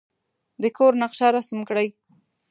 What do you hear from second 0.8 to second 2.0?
نقشه رسم کړئ.